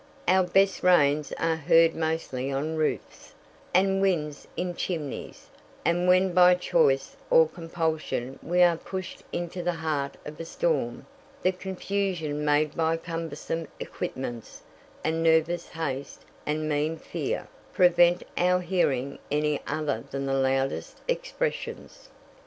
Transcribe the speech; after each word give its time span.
Our 0.27 0.41
best 0.45 0.81
rains 0.81 1.31
are 1.33 1.57
heard 1.57 1.93
mostly 1.93 2.51
on 2.51 2.75
roofs, 2.75 3.35
and 3.71 4.01
winds 4.01 4.47
in 4.57 4.73
chimneys; 4.73 5.51
and 5.85 6.07
when 6.07 6.33
by 6.33 6.55
choice 6.55 7.15
or 7.29 7.47
compulsion 7.47 8.39
we 8.41 8.63
are 8.63 8.77
pushed 8.77 9.21
into 9.31 9.61
the 9.61 9.73
heart 9.73 10.17
of 10.25 10.39
a 10.39 10.43
storm, 10.45 11.05
the 11.43 11.51
confusion 11.51 12.43
made 12.43 12.75
by 12.75 12.97
cumbersome 12.97 13.67
equipments 13.79 14.63
and 15.03 15.21
nervous 15.21 15.67
haste 15.69 16.25
and 16.47 16.67
mean 16.67 16.97
fear, 16.97 17.47
prevent 17.71 18.23
our 18.39 18.59
hearing 18.61 19.19
any 19.29 19.61
other 19.67 20.03
than 20.09 20.25
the 20.25 20.33
loudest 20.33 20.99
expressions. 21.07 22.09